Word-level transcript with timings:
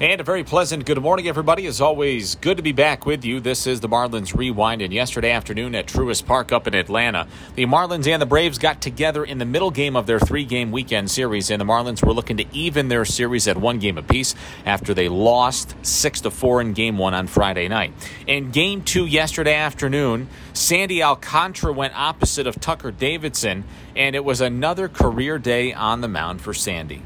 And 0.00 0.18
a 0.18 0.24
very 0.24 0.44
pleasant 0.44 0.86
good 0.86 0.96
morning, 0.96 1.28
everybody. 1.28 1.66
As 1.66 1.78
always, 1.78 2.34
good 2.36 2.56
to 2.56 2.62
be 2.62 2.72
back 2.72 3.04
with 3.04 3.22
you. 3.22 3.38
This 3.38 3.66
is 3.66 3.80
the 3.80 3.88
Marlins 3.88 4.34
Rewind. 4.34 4.80
And 4.80 4.94
yesterday 4.94 5.30
afternoon 5.30 5.74
at 5.74 5.88
Truist 5.88 6.24
Park 6.24 6.52
up 6.52 6.66
in 6.66 6.72
Atlanta, 6.72 7.28
the 7.54 7.66
Marlins 7.66 8.06
and 8.06 8.22
the 8.22 8.24
Braves 8.24 8.56
got 8.56 8.80
together 8.80 9.22
in 9.22 9.36
the 9.36 9.44
middle 9.44 9.70
game 9.70 9.96
of 9.96 10.06
their 10.06 10.18
three 10.18 10.46
game 10.46 10.72
weekend 10.72 11.10
series. 11.10 11.50
And 11.50 11.60
the 11.60 11.66
Marlins 11.66 12.02
were 12.02 12.14
looking 12.14 12.38
to 12.38 12.46
even 12.50 12.88
their 12.88 13.04
series 13.04 13.46
at 13.46 13.58
one 13.58 13.78
game 13.78 13.98
apiece 13.98 14.34
after 14.64 14.94
they 14.94 15.10
lost 15.10 15.74
6 15.82 16.22
to 16.22 16.30
4 16.30 16.62
in 16.62 16.72
game 16.72 16.96
one 16.96 17.12
on 17.12 17.26
Friday 17.26 17.68
night. 17.68 17.92
In 18.26 18.52
game 18.52 18.82
two 18.82 19.04
yesterday 19.04 19.54
afternoon, 19.54 20.28
Sandy 20.54 21.02
Alcantara 21.02 21.74
went 21.74 21.92
opposite 21.94 22.46
of 22.46 22.58
Tucker 22.58 22.90
Davidson, 22.90 23.64
and 23.94 24.16
it 24.16 24.24
was 24.24 24.40
another 24.40 24.88
career 24.88 25.38
day 25.38 25.74
on 25.74 26.00
the 26.00 26.08
mound 26.08 26.40
for 26.40 26.54
Sandy 26.54 27.02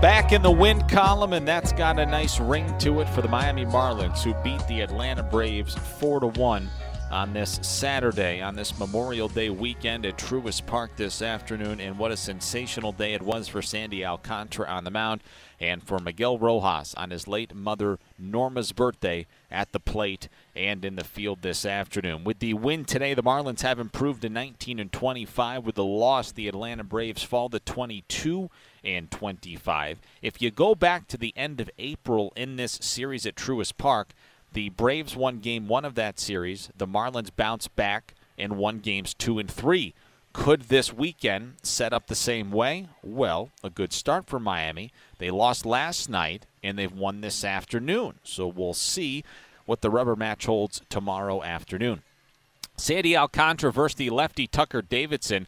back 0.00 0.32
in 0.32 0.42
the 0.42 0.50
win 0.50 0.86
column, 0.88 1.32
and 1.32 1.46
that's 1.46 1.72
got 1.72 1.98
a 1.98 2.06
nice 2.06 2.38
ring 2.38 2.76
to 2.78 3.00
it 3.00 3.08
for 3.10 3.22
the 3.22 3.28
Miami 3.28 3.64
Marlins, 3.64 4.22
who 4.22 4.34
beat 4.42 4.64
the 4.68 4.80
Atlanta 4.80 5.22
Braves 5.22 5.74
4 5.74 6.20
to 6.20 6.26
1 6.28 6.68
on 7.10 7.32
this 7.32 7.58
Saturday, 7.62 8.42
on 8.42 8.54
this 8.54 8.78
Memorial 8.78 9.28
Day 9.28 9.48
weekend 9.48 10.04
at 10.04 10.18
Truist 10.18 10.66
Park 10.66 10.96
this 10.96 11.22
afternoon. 11.22 11.80
And 11.80 11.98
what 11.98 12.12
a 12.12 12.16
sensational 12.16 12.92
day 12.92 13.14
it 13.14 13.22
was 13.22 13.48
for 13.48 13.62
Sandy 13.62 14.04
Alcantara 14.04 14.68
on 14.68 14.84
the 14.84 14.90
mound 14.90 15.22
and 15.60 15.82
for 15.82 15.98
Miguel 15.98 16.38
Rojas 16.38 16.94
on 16.94 17.10
his 17.10 17.26
late 17.26 17.54
mother 17.54 17.98
Norma's 18.18 18.72
birthday 18.72 19.26
at 19.50 19.72
the 19.72 19.80
plate 19.80 20.28
and 20.54 20.84
in 20.84 20.96
the 20.96 21.04
field 21.04 21.42
this 21.42 21.64
afternoon. 21.64 22.24
With 22.24 22.40
the 22.40 22.54
win 22.54 22.84
today, 22.84 23.14
the 23.14 23.22
Marlins 23.22 23.62
have 23.62 23.80
improved 23.80 24.22
to 24.22 24.28
19 24.28 24.78
and 24.78 24.92
25. 24.92 25.64
With 25.64 25.76
the 25.76 25.84
loss, 25.84 26.30
the 26.30 26.48
Atlanta 26.48 26.84
Braves 26.84 27.22
fall 27.22 27.48
to 27.48 27.58
22 27.58 28.50
and 28.84 29.10
25. 29.10 30.00
If 30.22 30.40
you 30.42 30.50
go 30.50 30.74
back 30.74 31.08
to 31.08 31.16
the 31.16 31.32
end 31.36 31.60
of 31.60 31.70
April 31.78 32.32
in 32.36 32.56
this 32.56 32.78
series 32.82 33.26
at 33.26 33.34
Truist 33.34 33.78
Park, 33.78 34.12
the 34.52 34.70
Braves 34.70 35.14
won 35.14 35.38
game 35.38 35.68
one 35.68 35.84
of 35.84 35.94
that 35.94 36.18
series. 36.18 36.70
The 36.76 36.86
Marlins 36.86 37.30
bounced 37.34 37.74
back 37.76 38.14
and 38.36 38.56
won 38.56 38.78
games 38.78 39.14
two 39.14 39.38
and 39.38 39.50
three. 39.50 39.94
Could 40.32 40.62
this 40.62 40.92
weekend 40.92 41.54
set 41.62 41.92
up 41.92 42.06
the 42.06 42.14
same 42.14 42.50
way? 42.52 42.88
Well, 43.02 43.50
a 43.64 43.70
good 43.70 43.92
start 43.92 44.26
for 44.26 44.38
Miami. 44.38 44.92
They 45.18 45.30
lost 45.30 45.66
last 45.66 46.08
night 46.08 46.46
and 46.62 46.78
they've 46.78 46.92
won 46.92 47.20
this 47.20 47.44
afternoon. 47.44 48.14
So 48.22 48.46
we'll 48.46 48.74
see 48.74 49.24
what 49.66 49.80
the 49.80 49.90
rubber 49.90 50.16
match 50.16 50.46
holds 50.46 50.80
tomorrow 50.88 51.42
afternoon. 51.42 52.02
Sandy 52.76 53.16
Alcantara 53.16 53.72
versus 53.72 53.96
the 53.96 54.10
lefty 54.10 54.46
Tucker 54.46 54.80
Davidson 54.80 55.46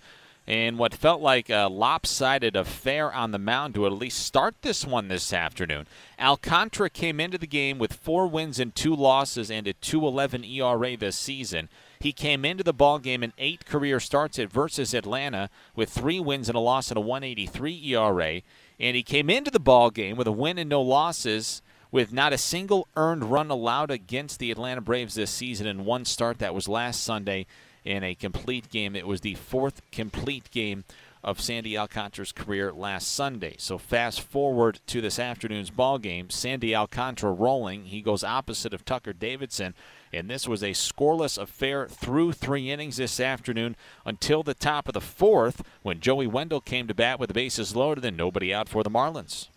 in 0.51 0.77
what 0.77 0.93
felt 0.93 1.23
like 1.23 1.49
a 1.49 1.69
lopsided 1.71 2.57
affair 2.57 3.13
on 3.13 3.31
the 3.31 3.39
mound 3.39 3.73
to 3.73 3.87
at 3.87 3.93
least 3.93 4.19
start 4.19 4.53
this 4.63 4.85
one 4.85 5.07
this 5.07 5.33
afternoon. 5.33 5.87
Alcantara 6.19 6.91
came 6.91 7.21
into 7.21 7.39
the 7.39 7.47
game 7.47 7.79
with 7.79 7.93
four 7.93 8.27
wins 8.27 8.59
and 8.59 8.75
two 8.75 8.93
losses 8.93 9.49
and 9.49 9.69
a 9.69 9.75
2.11 9.75 10.45
ERA 10.53 10.97
this 10.97 11.15
season. 11.15 11.69
He 12.01 12.13
came 12.13 12.45
into 12.45 12.65
the 12.65 12.73
ball 12.73 12.99
game 12.99 13.23
in 13.23 13.33
eight 13.39 13.65
career 13.65 14.01
starts 14.01 14.41
at 14.41 14.51
versus 14.51 14.93
Atlanta 14.93 15.51
with 15.77 15.89
three 15.89 16.19
wins 16.19 16.49
and 16.49 16.57
a 16.57 16.61
loss 16.61 16.91
and 16.91 16.99
a 16.99 17.01
183 17.01 17.95
ERA, 17.95 18.43
and 18.81 18.97
he 18.97 19.05
came 19.05 19.31
into 19.31 19.53
the 19.53 19.61
ball 19.61 19.91
game 19.91 20.17
with 20.17 20.27
a 20.27 20.33
win 20.33 20.59
and 20.59 20.69
no 20.69 20.83
losses 20.83 21.63
with 21.93 22.13
not 22.13 22.33
a 22.33 22.39
single 22.39 22.89
earned 22.97 23.31
run 23.31 23.51
allowed 23.51 23.93
against 23.93 24.41
the 24.41 24.51
Atlanta 24.51 24.81
Braves 24.81 25.15
this 25.15 25.31
season 25.31 25.69
in 25.69 25.85
one 25.85 26.05
start 26.05 26.41
that 26.41 26.55
was 26.57 26.69
last 26.69 27.05
Sunday 27.05 27.47
in 27.85 28.05
a 28.05 28.15
complete 28.15 28.71
game. 28.71 28.95
It 28.95 29.07
was 29.07 29.21
the 29.21 29.35
fourth 29.35 29.83
complete 29.91 30.51
game 30.51 30.85
of 31.23 31.41
Sandy 31.41 31.77
Alcantara's 31.77 32.33
career 32.33 32.73
last 32.73 33.13
Sunday. 33.13 33.55
So 33.59 33.77
fast 33.77 34.23
forward 34.23 34.81
to 34.87 35.01
this 35.01 35.19
afternoon's 35.19 35.71
ball 35.71 35.99
game. 35.99 36.31
Sandy 36.31 36.75
Alcantara 36.75 37.33
rolling. 37.33 37.87
He 37.87 38.01
goes 38.01 38.25
opposite 38.25 38.73
of 38.73 38.85
Tucker 38.85 39.13
Davidson. 39.13 39.75
And 40.13 40.31
this 40.31 40.49
was 40.49 40.63
a 40.63 40.71
scoreless 40.71 41.37
affair 41.37 41.87
through 41.87 42.33
three 42.33 42.71
innings 42.71 42.97
this 42.97 43.21
afternoon 43.21 43.77
until 44.05 44.43
the 44.43 44.55
top 44.55 44.89
of 44.89 44.95
the 44.95 45.01
fourth 45.01 45.63
when 45.83 46.01
Joey 46.01 46.27
Wendle 46.27 46.61
came 46.61 46.89
to 46.89 46.95
bat 46.95 47.21
with 47.21 47.29
the 47.29 47.35
bases 47.35 47.77
loaded 47.77 48.05
and 48.05 48.17
nobody 48.17 48.53
out 48.53 48.69
for 48.69 48.83
the 48.83 48.91
Marlins. 48.91 49.49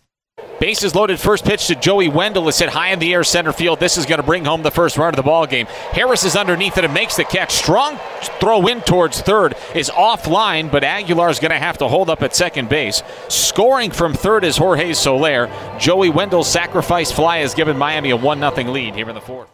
Bases 0.59 0.95
loaded. 0.95 1.19
First 1.19 1.45
pitch 1.45 1.67
to 1.67 1.75
Joey 1.75 2.07
Wendle 2.07 2.47
is 2.47 2.57
hit 2.57 2.69
high 2.69 2.91
in 2.91 2.99
the 2.99 3.13
air 3.13 3.23
center 3.23 3.51
field. 3.51 3.79
This 3.79 3.97
is 3.97 4.05
going 4.05 4.21
to 4.21 4.25
bring 4.25 4.45
home 4.45 4.63
the 4.63 4.71
first 4.71 4.97
run 4.97 5.09
of 5.09 5.17
the 5.17 5.21
ball 5.21 5.45
game. 5.45 5.66
Harris 5.91 6.23
is 6.23 6.35
underneath 6.35 6.77
it 6.77 6.85
and 6.85 6.94
makes 6.94 7.17
the 7.17 7.23
catch. 7.23 7.51
Strong 7.51 7.99
throw 8.39 8.66
in 8.67 8.81
towards 8.81 9.21
third 9.21 9.55
is 9.75 9.89
offline, 9.89 10.71
but 10.71 10.83
Aguilar 10.83 11.29
is 11.29 11.39
going 11.39 11.51
to 11.51 11.59
have 11.59 11.77
to 11.79 11.88
hold 11.88 12.09
up 12.09 12.23
at 12.23 12.35
second 12.35 12.69
base. 12.69 13.03
Scoring 13.27 13.91
from 13.91 14.13
third 14.13 14.44
is 14.44 14.57
Jorge 14.57 14.94
Soler. 14.94 15.51
Joey 15.77 16.09
Wendle's 16.09 16.50
sacrifice 16.50 17.11
fly 17.11 17.39
has 17.39 17.53
given 17.53 17.77
Miami 17.77 18.11
a 18.11 18.17
one 18.17 18.39
0 18.39 18.71
lead 18.71 18.95
here 18.95 19.09
in 19.09 19.15
the 19.15 19.21
fourth. 19.21 19.50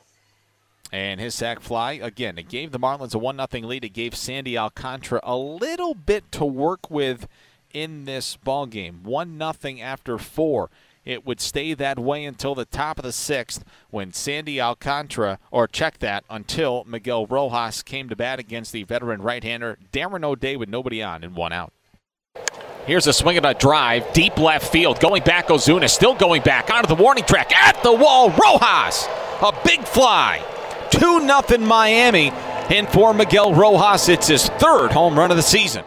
And 0.91 1.19
his 1.19 1.35
sac 1.35 1.59
fly, 1.59 1.93
again, 1.93 2.37
it 2.37 2.49
gave 2.49 2.71
the 2.71 2.79
Marlins 2.79 3.15
a 3.15 3.17
1 3.17 3.35
0 3.51 3.67
lead. 3.67 3.83
It 3.83 3.89
gave 3.89 4.15
Sandy 4.15 4.57
Alcantara 4.57 5.19
a 5.23 5.35
little 5.35 5.95
bit 5.95 6.31
to 6.33 6.45
work 6.45 6.89
with 6.89 7.27
in 7.73 8.05
this 8.05 8.35
ball 8.37 8.65
game. 8.65 9.01
One 9.03 9.37
nothing 9.37 9.81
after 9.81 10.17
four. 10.17 10.69
It 11.05 11.25
would 11.25 11.39
stay 11.39 11.73
that 11.73 11.97
way 11.97 12.25
until 12.25 12.53
the 12.53 12.65
top 12.65 12.99
of 12.99 13.03
the 13.03 13.11
sixth 13.11 13.63
when 13.89 14.13
Sandy 14.13 14.61
Alcantara, 14.61 15.39
or 15.49 15.67
check 15.67 15.99
that, 15.99 16.23
until 16.29 16.83
Miguel 16.85 17.25
Rojas 17.25 17.81
came 17.81 18.09
to 18.09 18.15
bat 18.15 18.39
against 18.39 18.71
the 18.73 18.83
veteran 18.83 19.21
right-hander 19.21 19.77
Darren 19.91 20.23
O'Day 20.23 20.55
with 20.55 20.69
nobody 20.69 21.01
on 21.01 21.23
and 21.23 21.35
one 21.35 21.53
out. 21.53 21.73
Here's 22.85 23.07
a 23.07 23.13
swing 23.13 23.37
and 23.37 23.45
a 23.45 23.53
drive, 23.53 24.11
deep 24.13 24.37
left 24.37 24.71
field. 24.71 24.99
Going 24.99 25.23
back, 25.23 25.47
Ozuna 25.47 25.89
still 25.89 26.15
going 26.15 26.41
back 26.41 26.69
onto 26.69 26.87
the 26.87 27.01
warning 27.01 27.23
track 27.23 27.55
at 27.55 27.81
the 27.83 27.93
wall. 27.93 28.29
Rojas, 28.29 29.07
a 29.41 29.53
big 29.63 29.83
fly. 29.85 30.43
2 30.91 30.99
0 31.27 31.57
Miami. 31.65 32.31
And 32.69 32.87
for 32.89 33.13
Miguel 33.13 33.53
Rojas, 33.53 34.09
it's 34.09 34.27
his 34.27 34.47
third 34.47 34.91
home 34.91 35.17
run 35.17 35.31
of 35.31 35.37
the 35.37 35.43
season. 35.43 35.83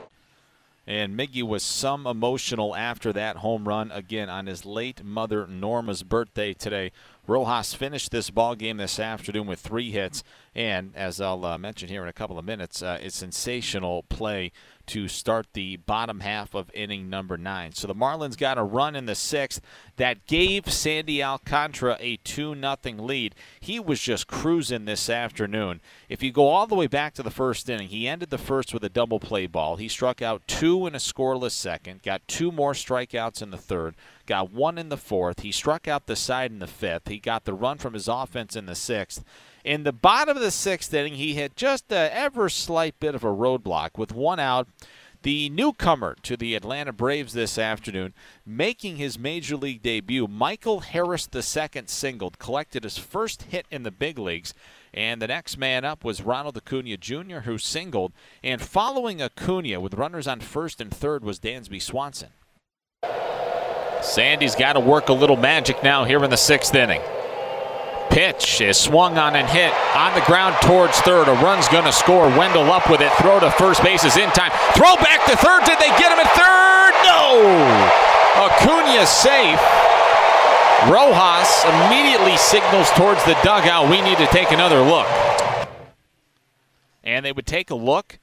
And 0.86 1.16
Miggy 1.16 1.42
was 1.42 1.62
some 1.62 2.06
emotional 2.06 2.74
after 2.74 3.12
that 3.12 3.36
home 3.36 3.68
run 3.68 3.92
again 3.92 4.28
on 4.28 4.46
his 4.46 4.66
late 4.66 5.04
mother 5.04 5.46
Norma's 5.46 6.02
birthday 6.02 6.52
today. 6.52 6.90
Rojas 7.28 7.72
finished 7.72 8.10
this 8.10 8.30
ball 8.30 8.56
game 8.56 8.78
this 8.78 8.98
afternoon 8.98 9.46
with 9.46 9.60
three 9.60 9.92
hits, 9.92 10.24
and 10.56 10.92
as 10.96 11.20
I'll 11.20 11.44
uh, 11.44 11.56
mention 11.56 11.88
here 11.88 12.02
in 12.02 12.08
a 12.08 12.12
couple 12.12 12.36
of 12.36 12.44
minutes, 12.44 12.82
uh, 12.82 12.98
a 13.00 13.10
sensational 13.10 14.02
play 14.02 14.50
to 14.86 15.06
start 15.06 15.46
the 15.52 15.76
bottom 15.76 16.18
half 16.18 16.52
of 16.52 16.68
inning 16.74 17.08
number 17.08 17.36
nine. 17.36 17.72
So 17.72 17.86
the 17.86 17.94
Marlins 17.94 18.36
got 18.36 18.58
a 18.58 18.64
run 18.64 18.96
in 18.96 19.06
the 19.06 19.14
sixth 19.14 19.60
that 19.96 20.26
gave 20.26 20.72
Sandy 20.72 21.22
Alcantara 21.22 21.96
a 22.00 22.16
2 22.24 22.56
0 22.60 22.76
lead. 22.98 23.36
He 23.60 23.78
was 23.78 24.00
just 24.00 24.26
cruising 24.26 24.84
this 24.84 25.08
afternoon. 25.08 25.80
If 26.08 26.24
you 26.24 26.32
go 26.32 26.48
all 26.48 26.66
the 26.66 26.74
way 26.74 26.88
back 26.88 27.14
to 27.14 27.22
the 27.22 27.30
first 27.30 27.68
inning, 27.70 27.88
he 27.88 28.08
ended 28.08 28.30
the 28.30 28.38
first 28.38 28.74
with 28.74 28.82
a 28.82 28.88
double 28.88 29.20
play 29.20 29.46
ball. 29.46 29.76
He 29.76 29.88
struck 29.88 30.20
out 30.20 30.42
two 30.48 30.88
in 30.88 30.94
a 30.96 30.98
scoreless 30.98 31.52
second, 31.52 32.02
got 32.02 32.26
two 32.26 32.50
more 32.50 32.72
strikeouts 32.72 33.42
in 33.42 33.50
the 33.50 33.56
third, 33.56 33.94
got 34.32 34.50
one 34.50 34.78
in 34.78 34.88
the 34.88 34.96
fourth. 34.96 35.40
He 35.40 35.52
struck 35.52 35.86
out 35.86 36.06
the 36.06 36.16
side 36.16 36.50
in 36.50 36.58
the 36.58 36.66
fifth. 36.66 37.08
He 37.08 37.18
got 37.18 37.44
the 37.44 37.52
run 37.52 37.76
from 37.76 37.92
his 37.92 38.08
offense 38.08 38.56
in 38.56 38.64
the 38.64 38.74
sixth. 38.74 39.22
In 39.62 39.82
the 39.82 39.92
bottom 39.92 40.38
of 40.38 40.42
the 40.42 40.50
sixth 40.50 40.94
inning, 40.94 41.16
he 41.16 41.34
hit 41.34 41.54
just 41.54 41.92
a 41.92 42.10
ever 42.16 42.48
slight 42.48 42.98
bit 42.98 43.14
of 43.14 43.24
a 43.24 43.26
roadblock 43.26 43.98
with 43.98 44.14
one 44.14 44.40
out. 44.40 44.68
The 45.20 45.50
newcomer 45.50 46.16
to 46.22 46.38
the 46.38 46.54
Atlanta 46.54 46.94
Braves 46.94 47.34
this 47.34 47.58
afternoon, 47.58 48.14
making 48.46 48.96
his 48.96 49.18
major 49.18 49.54
league 49.54 49.82
debut, 49.82 50.26
Michael 50.26 50.80
Harris 50.80 51.28
II 51.34 51.82
singled, 51.84 52.38
collected 52.38 52.84
his 52.84 52.96
first 52.96 53.42
hit 53.42 53.66
in 53.70 53.82
the 53.82 53.90
big 53.90 54.18
leagues. 54.18 54.54
And 54.94 55.20
the 55.20 55.28
next 55.28 55.58
man 55.58 55.84
up 55.84 56.04
was 56.04 56.22
Ronald 56.22 56.56
Acuna 56.56 56.96
Jr., 56.96 57.40
who 57.40 57.58
singled. 57.58 58.14
And 58.42 58.62
following 58.62 59.20
Acuna 59.20 59.78
with 59.78 59.92
runners 59.92 60.26
on 60.26 60.40
first 60.40 60.80
and 60.80 60.90
third 60.90 61.22
was 61.22 61.38
Dansby 61.38 61.82
Swanson. 61.82 62.30
Sandy's 64.04 64.54
got 64.54 64.74
to 64.74 64.80
work 64.80 65.08
a 65.08 65.12
little 65.12 65.36
magic 65.36 65.82
now 65.82 66.04
here 66.04 66.22
in 66.24 66.30
the 66.30 66.36
sixth 66.36 66.74
inning. 66.74 67.00
Pitch 68.10 68.60
is 68.60 68.76
swung 68.76 69.16
on 69.16 69.36
and 69.36 69.48
hit 69.48 69.72
on 69.96 70.14
the 70.14 70.20
ground 70.26 70.54
towards 70.60 71.00
third. 71.00 71.28
A 71.28 71.32
run's 71.42 71.66
going 71.68 71.84
to 71.84 71.92
score. 71.92 72.28
Wendle 72.28 72.70
up 72.70 72.90
with 72.90 73.00
it. 73.00 73.10
Throw 73.14 73.40
to 73.40 73.50
first 73.52 73.82
base 73.82 74.04
is 74.04 74.18
in 74.18 74.28
time. 74.30 74.50
Throw 74.74 74.96
back 74.96 75.24
to 75.26 75.36
third. 75.36 75.64
Did 75.64 75.78
they 75.78 75.88
get 75.96 76.12
him 76.12 76.18
at 76.18 76.28
third? 76.36 76.92
No. 77.08 78.12
Acuna 78.44 79.06
safe. 79.06 79.60
Rojas 80.90 81.64
immediately 81.64 82.36
signals 82.36 82.90
towards 82.90 83.24
the 83.24 83.38
dugout. 83.42 83.88
We 83.88 84.02
need 84.02 84.18
to 84.18 84.26
take 84.26 84.50
another 84.50 84.82
look. 84.82 85.06
And 87.04 87.24
they 87.24 87.32
would 87.32 87.46
take 87.46 87.70
a 87.70 87.74
look, 87.74 88.18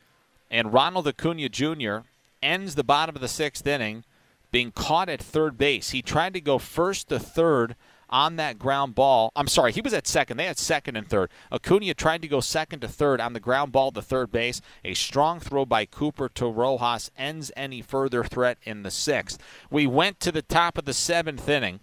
and 0.52 0.74
Ronald 0.74 1.08
Acuna 1.08 1.50
Jr. 1.50 2.00
ends 2.44 2.76
the 2.76 2.84
bottom 2.84 3.16
of 3.16 3.22
the 3.22 3.28
sixth 3.28 3.66
inning 3.66 4.04
being 4.52 4.72
caught 4.72 5.10
at 5.10 5.22
third 5.22 5.58
base. 5.58 5.92
He 5.92 6.02
tried 6.02 6.34
to 6.34 6.42
go 6.42 6.58
first 6.58 7.10
to 7.10 7.20
third 7.20 7.76
on 8.10 8.38
that 8.38 8.58
ground 8.58 8.96
ball. 8.96 9.32
I'm 9.36 9.48
sorry, 9.48 9.72
he 9.72 9.82
was 9.82 9.94
at 9.94 10.08
second. 10.08 10.38
They 10.38 10.46
had 10.46 10.58
second 10.58 10.96
and 10.96 11.08
third. 11.08 11.30
Acuna 11.52 11.94
tried 11.94 12.22
to 12.24 12.28
go 12.28 12.40
second 12.40 12.80
to 12.80 12.88
third 12.88 13.22
on 13.22 13.34
the 13.34 13.40
ground 13.40 13.72
ball 13.72 13.92
to 13.92 14.02
third 14.02 14.32
base. 14.32 14.62
A 14.84 14.96
strong 14.96 15.40
throw 15.40 15.66
by 15.66 15.86
Cooper 15.86 16.28
to 16.30 16.48
Rojas 16.48 17.12
ends 17.18 17.52
any 17.56 17.82
further 17.82 18.24
threat 18.24 18.58
in 18.64 18.84
the 18.84 18.92
sixth. 18.92 19.40
We 19.70 19.86
went 19.86 20.20
to 20.22 20.32
the 20.32 20.42
top 20.42 20.78
of 20.78 20.86
the 20.86 20.94
seventh 20.94 21.48
inning. 21.48 21.82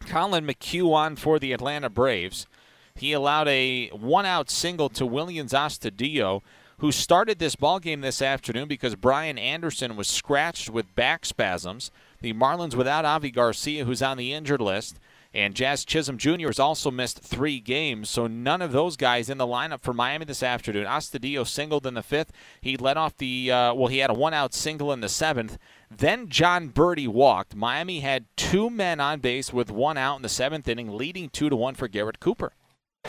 Collin 0.00 0.46
McHugh 0.46 0.92
on 0.92 1.16
for 1.16 1.38
the 1.38 1.52
Atlanta 1.52 1.88
Braves. 1.88 2.46
He 2.94 3.12
allowed 3.12 3.48
a 3.48 3.88
one-out 3.88 4.50
single 4.50 4.88
to 4.90 5.04
Willians 5.04 5.52
Astudillo, 5.52 6.42
who 6.78 6.92
started 6.92 7.38
this 7.38 7.56
ball 7.56 7.78
game 7.78 8.00
this 8.00 8.20
afternoon 8.20 8.68
because 8.68 8.94
Brian 8.94 9.38
Anderson 9.38 9.96
was 9.96 10.08
scratched 10.08 10.68
with 10.68 10.94
back 10.94 11.24
spasms. 11.24 11.90
The 12.20 12.32
Marlins 12.32 12.74
without 12.74 13.04
Avi 13.04 13.30
Garcia, 13.30 13.84
who's 13.84 14.02
on 14.02 14.16
the 14.16 14.32
injured 14.32 14.60
list. 14.60 14.98
And 15.34 15.54
Jazz 15.54 15.84
Chisholm 15.84 16.16
Jr. 16.16 16.46
has 16.46 16.58
also 16.58 16.90
missed 16.90 17.18
three 17.18 17.60
games, 17.60 18.08
so 18.08 18.26
none 18.26 18.62
of 18.62 18.72
those 18.72 18.96
guys 18.96 19.28
in 19.28 19.36
the 19.36 19.46
lineup 19.46 19.82
for 19.82 19.92
Miami 19.92 20.24
this 20.24 20.42
afternoon. 20.42 20.86
Astudillo 20.86 21.46
singled 21.46 21.86
in 21.86 21.92
the 21.92 22.02
fifth. 22.02 22.32
He 22.62 22.78
led 22.78 22.96
off 22.96 23.18
the, 23.18 23.52
uh, 23.52 23.74
well, 23.74 23.88
he 23.88 23.98
had 23.98 24.08
a 24.08 24.14
one 24.14 24.32
out 24.32 24.54
single 24.54 24.94
in 24.94 25.00
the 25.00 25.10
seventh. 25.10 25.58
Then 25.90 26.30
Jon 26.30 26.70
Berti 26.70 27.06
walked. 27.06 27.54
Miami 27.54 28.00
had 28.00 28.24
two 28.36 28.70
men 28.70 28.98
on 28.98 29.20
base 29.20 29.52
with 29.52 29.70
one 29.70 29.98
out 29.98 30.16
in 30.16 30.22
the 30.22 30.30
seventh 30.30 30.68
inning, 30.68 30.96
leading 30.96 31.28
two 31.28 31.50
to 31.50 31.56
one 31.56 31.74
for 31.74 31.86
Garrett 31.86 32.18
Cooper. 32.18 32.52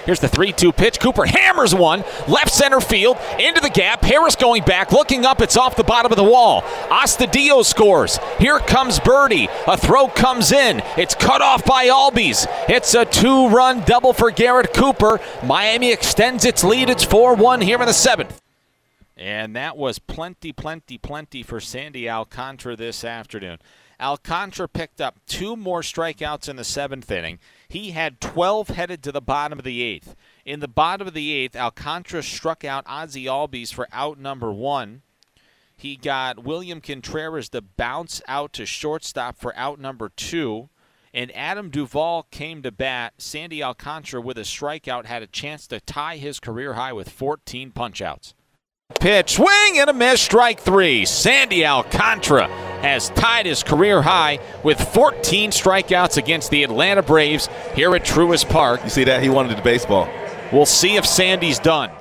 Here's 0.05 0.19
the 0.19 0.27
3 0.27 0.51
2 0.51 0.71
pitch. 0.71 0.99
Cooper 0.99 1.25
hammers 1.25 1.73
one, 1.73 2.03
left 2.27 2.51
center 2.51 2.79
field, 2.79 3.17
into 3.39 3.61
the 3.61 3.69
gap. 3.69 4.03
Harris 4.03 4.35
going 4.35 4.63
back, 4.63 4.91
looking 4.91 5.25
up. 5.25 5.41
It's 5.41 5.57
off 5.57 5.75
the 5.75 5.83
bottom 5.83 6.11
of 6.11 6.17
the 6.17 6.23
wall. 6.23 6.61
Astudillo 6.89 7.63
scores. 7.63 8.19
Here 8.39 8.59
comes 8.59 8.99
Berti. 8.99 9.47
A 9.67 9.77
throw 9.77 10.07
comes 10.07 10.51
in. 10.51 10.81
It's 10.97 11.15
cut 11.15 11.41
off 11.41 11.65
by 11.65 11.88
Albies. 11.88 12.47
It's 12.69 12.94
a 12.94 13.05
two 13.05 13.49
run 13.49 13.81
double 13.81 14.13
for 14.13 14.31
Garrett 14.31 14.73
Cooper. 14.73 15.19
Miami 15.44 15.91
extends 15.91 16.45
its 16.45 16.63
lead. 16.63 16.89
It's 16.89 17.03
4 17.03 17.35
1 17.35 17.61
here 17.61 17.79
in 17.79 17.85
the 17.85 17.93
seventh. 17.93 18.41
And 19.17 19.55
that 19.55 19.75
was 19.75 19.97
plenty, 19.97 20.51
plenty, 20.51 20.97
plenty 21.00 21.41
for 21.41 21.59
Sandy 21.59 22.07
Alcantara 22.07 22.75
this 22.75 23.03
afternoon. 23.03 23.57
Alcantara 24.00 24.69
picked 24.69 25.01
up 25.01 25.19
two 25.25 25.55
more 25.55 25.81
strikeouts 25.81 26.47
in 26.47 26.55
the 26.55 26.63
seventh 26.63 27.09
inning. 27.09 27.39
He 27.69 27.91
had 27.91 28.21
12 28.21 28.69
headed 28.69 29.03
to 29.03 29.11
the 29.11 29.21
bottom 29.21 29.59
of 29.59 29.65
the 29.65 29.81
eighth. 29.81 30.15
In 30.45 30.61
the 30.61 30.67
bottom 30.67 31.07
of 31.07 31.13
the 31.13 31.33
eighth, 31.33 31.55
Alcantara 31.55 32.23
struck 32.23 32.63
out 32.63 32.85
Ozzy 32.85 33.25
Albies 33.25 33.73
for 33.73 33.87
out 33.91 34.17
number 34.17 34.51
one. 34.51 35.01
He 35.75 35.95
got 35.95 36.43
William 36.43 36.81
Contreras 36.81 37.49
to 37.49 37.61
bounce 37.61 38.21
out 38.27 38.53
to 38.53 38.65
shortstop 38.65 39.37
for 39.37 39.55
out 39.55 39.79
number 39.79 40.09
two. 40.09 40.69
And 41.13 41.35
Adam 41.35 41.69
Duvall 41.69 42.23
came 42.31 42.61
to 42.63 42.71
bat. 42.71 43.13
Sandy 43.17 43.61
Alcantara, 43.61 44.21
with 44.21 44.37
a 44.37 44.41
strikeout, 44.41 45.05
had 45.05 45.21
a 45.21 45.27
chance 45.27 45.67
to 45.67 45.79
tie 45.79 46.17
his 46.17 46.39
career 46.39 46.73
high 46.73 46.93
with 46.93 47.09
14 47.09 47.71
punchouts. 47.71 48.33
Pitch, 49.00 49.34
swing 49.36 49.80
and 49.80 49.89
a 49.89 49.94
miss, 49.94 50.22
strike 50.22 50.60
three. 50.60 51.06
Sandy 51.06 51.66
Alcantara 51.66 52.48
has 52.81 53.10
tied 53.10 53.45
his 53.45 53.62
career 53.62 54.01
high 54.01 54.39
with 54.63 54.81
14 54.94 55.51
strikeouts 55.51 56.18
against 56.18 56.50
the 56.51 56.63
Atlanta 56.63 57.04
Braves 57.04 57.48
here 57.75 57.95
at 57.95 58.04
Truist 58.04 58.50
Park. 58.50 58.84
You 58.84 58.89
see 58.89 59.04
that? 59.04 59.22
He 59.22 59.30
wanted 59.30 59.56
the 59.56 59.62
baseball. 59.62 60.10
We'll 60.51 60.66
see 60.66 60.95
if 60.95 61.06
Sandy's 61.06 61.60
done. 61.60 61.92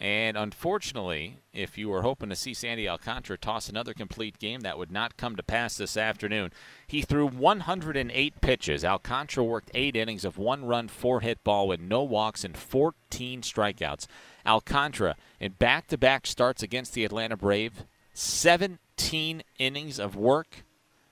And 0.00 0.34
unfortunately, 0.38 1.36
if 1.52 1.76
you 1.76 1.90
were 1.90 2.00
hoping 2.00 2.30
to 2.30 2.36
see 2.36 2.54
Sandy 2.54 2.88
Alcantara 2.88 3.36
toss 3.36 3.68
another 3.68 3.92
complete 3.92 4.38
game, 4.38 4.60
that 4.60 4.78
would 4.78 4.90
not 4.90 5.18
come 5.18 5.36
to 5.36 5.42
pass 5.42 5.76
this 5.76 5.94
afternoon. 5.94 6.52
He 6.86 7.02
threw 7.02 7.26
108 7.26 8.40
pitches. 8.40 8.82
Alcantara 8.82 9.44
worked 9.44 9.70
eight 9.74 9.94
innings 9.94 10.24
of 10.24 10.38
one 10.38 10.64
run, 10.64 10.88
four 10.88 11.20
hit 11.20 11.44
ball 11.44 11.68
with 11.68 11.80
no 11.80 12.02
walks 12.02 12.44
and 12.44 12.56
14 12.56 13.42
strikeouts. 13.42 14.06
Alcantara 14.46 15.16
in 15.38 15.52
back 15.52 15.86
to 15.88 15.98
back 15.98 16.26
starts 16.26 16.62
against 16.62 16.94
the 16.94 17.04
Atlanta 17.04 17.36
Braves, 17.36 17.84
17 18.14 19.42
innings 19.58 19.98
of 19.98 20.16
work, 20.16 20.64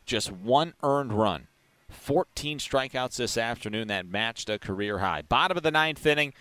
just 0.07 0.33
one 0.33 0.73
earned 0.83 1.13
run. 1.13 1.49
14 1.91 2.59
strikeouts 2.59 3.17
this 3.17 3.37
afternoon 3.37 3.89
that 3.89 4.07
matched 4.07 4.49
a 4.49 4.59
career 4.59 4.99
high. 4.99 5.23
Bottom 5.23 5.59
of 5.59 5.63
the 5.63 5.71
ninth 5.71 6.05
inning, 6.07 6.33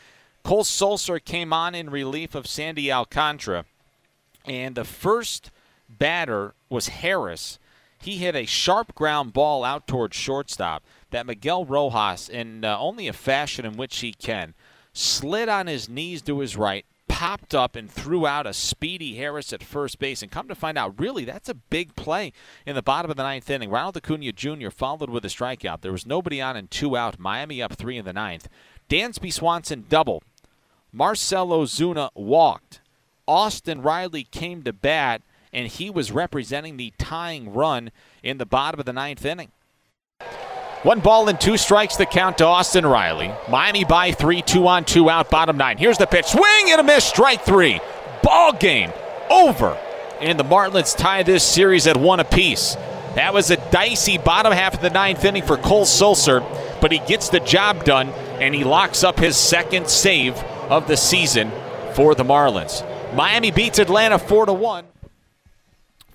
Cole 0.48 0.64
Sulser 0.64 1.22
came 1.22 1.52
on 1.52 1.76
in 1.76 1.90
relief 1.90 2.34
of 2.34 2.48
Sandy 2.48 2.90
Alcantara, 2.90 3.66
and 4.46 4.76
the 4.76 4.86
first 4.86 5.52
batter 5.90 6.54
was 6.70 6.88
Harris. 6.88 7.60
He 8.00 8.16
hit 8.16 8.34
a 8.34 8.46
sharp 8.46 8.96
ground 8.96 9.34
ball 9.34 9.66
out 9.66 9.88
towards 9.90 10.16
shortstop 10.16 10.86
that 11.12 11.26
Miguel 11.26 11.66
Rojas, 11.66 12.30
in 12.30 12.64
uh, 12.64 12.80
only 12.80 13.10
a 13.10 13.14
fashion 13.14 13.66
in 13.66 13.76
which 13.76 13.98
he 13.98 14.14
can, 14.14 14.54
slid 14.94 15.50
on 15.50 15.68
his 15.68 15.90
knees 15.90 16.22
to 16.22 16.40
his 16.40 16.56
right, 16.56 16.86
popped 17.10 17.54
up 17.54 17.76
and 17.76 17.92
threw 17.92 18.26
out 18.26 18.48
a 18.48 18.54
speedy 18.54 19.16
Harris 19.16 19.52
at 19.52 19.62
first 19.62 20.00
base. 20.00 20.22
And 20.22 20.32
come 20.32 20.48
to 20.48 20.56
find 20.56 20.78
out, 20.78 20.98
really, 20.98 21.26
that's 21.26 21.50
a 21.50 21.56
big 21.56 21.94
play 21.98 22.32
in 22.66 22.74
the 22.74 22.82
bottom 22.82 23.12
of 23.12 23.18
the 23.18 23.24
ninth 23.24 23.50
inning. 23.50 23.70
Ronald 23.70 23.98
Acuna 23.98 24.32
Jr. 24.32 24.70
followed 24.70 25.10
with 25.10 25.26
a 25.26 25.28
strikeout. 25.28 25.82
There 25.82 25.92
was 25.92 26.06
nobody 26.06 26.40
on 26.40 26.56
and 26.56 26.72
two 26.72 26.96
out. 26.96 27.20
Miami 27.20 27.62
up 27.62 27.74
three 27.74 27.98
in 27.98 28.06
the 28.06 28.14
ninth. 28.14 28.48
Dansby 28.90 29.34
Swanson 29.34 29.84
doubled. 29.90 30.24
Marcell 30.98 31.50
Ozuna 31.50 32.10
walked. 32.16 32.82
Austin 33.28 33.84
Riley 33.84 34.24
came 34.24 34.64
to 34.64 34.74
bat, 34.74 35.22
and 35.54 35.68
he 35.68 35.92
was 35.92 36.12
representing 36.12 36.78
the 36.78 36.92
tying 36.98 37.54
run 37.54 37.92
in 38.24 38.40
the 38.40 38.48
bottom 38.48 38.80
of 38.80 38.88
the 38.88 38.94
ninth 38.94 39.24
inning. 39.24 39.52
One 40.82 41.00
ball 41.00 41.30
and 41.30 41.40
two 41.40 41.56
strikes 41.58 41.98
the 41.98 42.08
count 42.08 42.40
to 42.40 42.46
Austin 42.46 42.84
Riley. 42.84 43.32
Miami 43.48 43.84
by 43.84 44.12
three, 44.12 44.42
two 44.42 44.68
on, 44.68 44.86
two 44.86 45.08
out, 45.08 45.30
bottom 45.30 45.56
nine. 45.56 45.78
Here's 45.78 46.00
the 46.00 46.08
pitch. 46.08 46.26
Swing 46.26 46.72
and 46.72 46.82
a 46.82 46.84
miss, 46.84 47.06
strike 47.06 47.44
three. 47.44 47.80
Ball 48.24 48.54
game 48.54 48.92
over. 49.30 49.78
And 50.20 50.40
the 50.40 50.46
Marlins 50.46 50.98
tie 50.98 51.22
this 51.22 51.44
series 51.44 51.86
at 51.86 51.98
one 51.98 52.20
apiece. 52.20 52.74
That 53.14 53.36
was 53.36 53.52
a 53.52 53.58
dicey 53.70 54.18
bottom 54.18 54.52
half 54.52 54.74
of 54.74 54.82
the 54.82 54.90
ninth 54.90 55.24
inning 55.24 55.44
for 55.44 55.58
Cole 55.58 55.86
Sulser, 55.86 56.42
but 56.82 56.92
he 56.92 56.98
gets 56.98 57.30
the 57.30 57.40
job 57.40 57.84
done 57.84 58.10
and 58.40 58.56
he 58.56 58.64
locks 58.64 59.04
up 59.04 59.20
his 59.20 59.38
second 59.38 59.90
save 59.90 60.44
of 60.70 60.88
the 60.88 60.98
season 60.98 61.52
for 61.94 62.16
the 62.16 62.24
Marlins. 62.24 62.84
Miami 63.16 63.52
beats 63.52 63.80
Atlanta 63.80 64.20
4 64.20 64.48
to 64.48 64.54
1. 64.54 64.86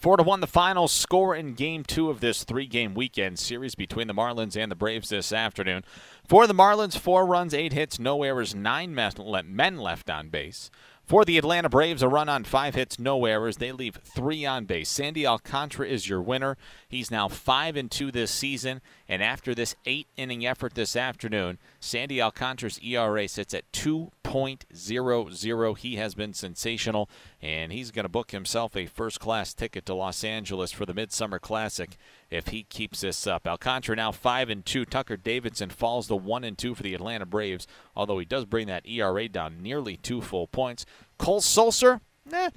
Four 0.03 0.17
to 0.17 0.25
one, 0.25 0.41
the 0.41 0.49
final 0.49 0.89
score 0.89 1.33
in 1.33 1.55
Game 1.55 1.85
Two 1.85 2.11
of 2.11 2.19
this 2.19 2.43
three-game 2.43 2.93
weekend 2.93 3.39
series 3.39 3.77
between 3.77 4.09
the 4.09 4.13
Marlins 4.13 4.57
and 4.57 4.69
the 4.69 4.75
Braves 4.75 5.11
this 5.11 5.33
afternoon. 5.33 5.85
For 6.27 6.49
the 6.49 6.55
Marlins, 6.55 6.99
four 6.99 7.25
runs, 7.25 7.55
eight 7.55 7.73
hits, 7.73 8.01
no 8.01 8.25
errors, 8.25 8.53
nine 8.53 8.97
men 8.97 9.79
left 9.79 10.11
on 10.11 10.29
base. 10.29 10.73
For 11.05 11.25
the 11.25 11.39
Atlanta 11.39 11.69
Braves, 11.69 12.03
a 12.03 12.09
run 12.09 12.29
on 12.29 12.43
five 12.43 12.75
hits, 12.75 12.99
no 12.99 13.25
errors. 13.27 13.59
They 13.59 13.71
leave 13.71 14.01
three 14.03 14.45
on 14.45 14.65
base. 14.65 14.89
Sandy 14.89 15.25
Alcantara 15.25 15.87
is 15.87 16.09
your 16.09 16.21
winner. 16.21 16.57
He's 16.89 17.11
now 17.11 17.29
five 17.29 17.77
and 17.77 17.89
two 17.89 18.11
this 18.11 18.33
season, 18.33 18.81
and 19.13 19.23
after 19.23 19.55
this 19.55 19.77
eight-inning 19.85 20.47
effort 20.47 20.73
this 20.73 20.97
afternoon, 20.97 21.59
Sandy 21.81 22.23
Alcantara's 22.23 22.81
ERA 22.83 23.29
sits 23.29 23.53
at 23.53 23.71
2.00. 23.73 25.77
He 25.77 25.97
has 25.97 26.15
been 26.15 26.33
sensational, 26.33 27.11
and 27.43 27.73
he's 27.73 27.91
going 27.91 28.07
to 28.07 28.09
book 28.09 28.31
himself 28.31 28.75
a 28.75 28.87
first-class 28.87 29.53
ticket 29.53 29.85
to 29.85 29.93
Los 29.93 30.25
Angeles 30.25 30.73
for 30.73 30.87
the 30.87 30.95
Midsummer 30.95 31.39
Classic 31.39 31.99
if 32.31 32.49
he 32.49 32.63
keeps 32.63 33.03
this 33.03 33.27
up. 33.27 33.47
Alcantara 33.47 33.97
now 33.97 34.13
five 34.13 34.49
and 34.49 34.65
two. 34.65 34.87
Tucker 34.87 35.19
Davidson 35.19 35.69
falls 35.69 36.07
to 36.07 36.17
one 36.17 36.43
and 36.43 36.57
two 36.57 36.75
for 36.75 36.83
the 36.83 36.95
Atlanta 36.95 37.27
Braves, 37.27 37.67
although 37.95 38.19
he 38.19 38.25
does 38.25 38.47
bring 38.47 38.67
that 38.69 38.89
ERA 38.89 39.29
down 39.29 39.63
nearly 39.63 39.99
two 39.99 40.23
full 40.23 40.47
points. 40.47 40.87
Cole 41.19 41.43
Sulser, 41.43 42.01
eh, 42.33 42.49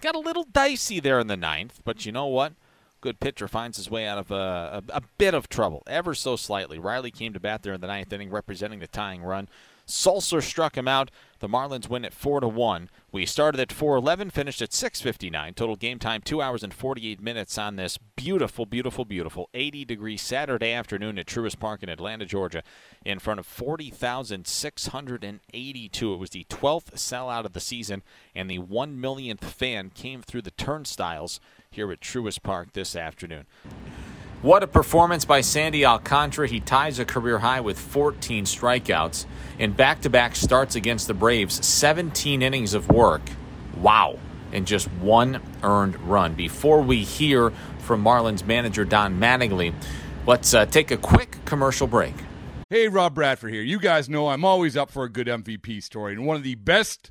got 0.00 0.16
a 0.16 0.18
little 0.18 0.42
dicey 0.42 0.98
there 0.98 1.20
in 1.20 1.28
the 1.28 1.36
ninth, 1.36 1.82
but 1.84 2.04
you 2.04 2.10
know 2.10 2.26
what? 2.26 2.54
Good 3.02 3.20
pitcher 3.20 3.48
finds 3.48 3.76
his 3.76 3.90
way 3.90 4.06
out 4.06 4.16
of 4.16 4.30
a, 4.30 4.82
a, 4.88 4.98
a 4.98 5.02
bit 5.18 5.34
of 5.34 5.48
trouble, 5.48 5.82
ever 5.88 6.14
so 6.14 6.36
slightly. 6.36 6.78
Riley 6.78 7.10
came 7.10 7.32
to 7.32 7.40
bat 7.40 7.62
there 7.62 7.74
in 7.74 7.80
the 7.80 7.88
ninth 7.88 8.12
inning, 8.12 8.30
representing 8.30 8.78
the 8.78 8.86
tying 8.86 9.22
run. 9.24 9.48
Sulser 9.86 10.42
struck 10.42 10.76
him 10.76 10.88
out. 10.88 11.10
The 11.40 11.48
Marlins 11.48 11.88
win 11.88 12.04
at 12.04 12.14
4 12.14 12.40
to 12.40 12.48
1. 12.48 12.88
We 13.10 13.26
started 13.26 13.60
at 13.60 13.72
4:11, 13.72 14.30
finished 14.30 14.62
at 14.62 14.72
6:59. 14.72 15.54
Total 15.54 15.76
game 15.76 15.98
time 15.98 16.22
2 16.22 16.40
hours 16.40 16.62
and 16.62 16.72
48 16.72 17.20
minutes 17.20 17.58
on 17.58 17.76
this 17.76 17.98
beautiful, 18.16 18.64
beautiful, 18.64 19.04
beautiful 19.04 19.50
80 19.52 19.84
degree 19.84 20.16
Saturday 20.16 20.72
afternoon 20.72 21.18
at 21.18 21.26
Truist 21.26 21.58
Park 21.58 21.82
in 21.82 21.88
Atlanta, 21.88 22.24
Georgia, 22.24 22.62
in 23.04 23.18
front 23.18 23.40
of 23.40 23.46
40,682. 23.46 26.14
It 26.14 26.18
was 26.18 26.30
the 26.30 26.46
12th 26.48 26.94
sellout 26.94 27.44
of 27.44 27.52
the 27.52 27.60
season, 27.60 28.04
and 28.34 28.48
the 28.48 28.60
1 28.60 29.00
millionth 29.00 29.44
fan 29.44 29.90
came 29.90 30.22
through 30.22 30.42
the 30.42 30.52
turnstiles 30.52 31.40
here 31.70 31.90
at 31.90 32.00
Truist 32.00 32.42
Park 32.42 32.72
this 32.72 32.94
afternoon. 32.94 33.46
What 34.42 34.64
a 34.64 34.66
performance 34.66 35.24
by 35.24 35.40
Sandy 35.40 35.86
Alcantara. 35.86 36.48
He 36.48 36.58
ties 36.58 36.98
a 36.98 37.04
career 37.04 37.38
high 37.38 37.60
with 37.60 37.78
14 37.78 38.44
strikeouts 38.44 39.24
in 39.60 39.70
back 39.70 40.00
to 40.00 40.10
back 40.10 40.34
starts 40.34 40.74
against 40.74 41.06
the 41.06 41.14
Braves, 41.14 41.64
17 41.64 42.42
innings 42.42 42.74
of 42.74 42.88
work. 42.88 43.22
Wow. 43.76 44.18
and 44.52 44.66
just 44.66 44.86
one 44.94 45.40
earned 45.62 45.98
run. 46.00 46.34
Before 46.34 46.82
we 46.82 47.04
hear 47.04 47.52
from 47.78 48.04
Marlins 48.04 48.44
manager 48.44 48.84
Don 48.84 49.18
Mattingly, 49.18 49.72
let's 50.26 50.52
uh, 50.54 50.66
take 50.66 50.90
a 50.90 50.96
quick 50.96 51.38
commercial 51.44 51.86
break. 51.86 52.14
Hey, 52.68 52.88
Rob 52.88 53.14
Bradford 53.14 53.52
here. 53.52 53.62
You 53.62 53.78
guys 53.78 54.08
know 54.08 54.28
I'm 54.28 54.44
always 54.44 54.76
up 54.76 54.90
for 54.90 55.04
a 55.04 55.08
good 55.08 55.26
MVP 55.26 55.82
story, 55.82 56.14
and 56.14 56.26
one 56.26 56.36
of 56.36 56.42
the 56.42 56.54
best 56.56 57.10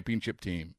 championship 0.01 0.41
team. 0.41 0.73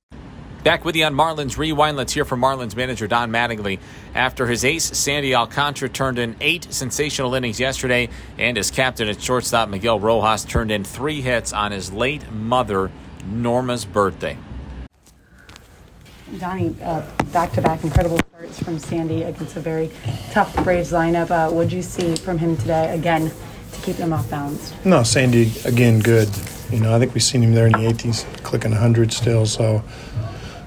Back 0.64 0.85
with 0.85 0.97
you 0.97 1.05
on 1.05 1.14
Marlins 1.14 1.57
Rewind. 1.57 1.97
Let's 1.97 2.12
hear 2.12 2.25
from 2.25 2.41
Marlins 2.41 2.75
manager 2.75 3.07
Don 3.07 3.31
Mattingly. 3.31 3.79
After 4.14 4.47
his 4.47 4.64
ace, 4.64 4.85
Sandy 4.97 5.35
Alcantara 5.35 5.88
turned 5.88 6.19
in 6.19 6.37
eight 6.41 6.67
sensational 6.73 7.35
innings 7.35 7.61
yesterday, 7.61 8.09
and 8.37 8.57
his 8.57 8.71
captain 8.71 9.09
at 9.09 9.21
shortstop, 9.21 9.69
Miguel 9.69 10.00
Rojas, 10.00 10.45
turned 10.45 10.73
in 10.73 10.83
three 10.83 11.21
hits 11.21 11.52
on 11.52 11.71
his 11.71 11.93
late 11.93 12.31
mother, 12.33 12.91
Norma's 13.26 13.85
birthday. 13.85 14.37
Donnie, 16.38 16.71
back 17.33 17.52
to 17.52 17.62
back 17.62 17.85
incredible 17.85 18.19
starts 18.29 18.61
from 18.61 18.79
Sandy 18.79 19.23
against 19.23 19.57
a 19.57 19.61
very 19.61 19.91
tough 20.31 20.52
Braves 20.64 20.91
lineup. 20.91 21.31
Uh, 21.31 21.50
what 21.50 21.64
did 21.64 21.73
you 21.73 21.83
see 21.83 22.17
from 22.17 22.38
him 22.38 22.57
today? 22.57 22.93
Again, 22.95 23.31
to 23.73 23.81
keep 23.83 23.97
them 23.97 24.12
off 24.12 24.29
balance. 24.31 24.73
No, 24.85 25.02
Sandy 25.02 25.52
again 25.64 26.00
good. 26.00 26.29
You 26.73 26.81
know, 26.81 26.95
I 26.95 26.99
think 26.99 27.12
we've 27.12 27.23
seen 27.23 27.43
him 27.43 27.52
there 27.52 27.67
in 27.67 27.73
the 27.73 27.79
80s, 27.79 28.25
clicking 28.43 28.71
100 28.71 29.12
still. 29.12 29.45
So, 29.45 29.85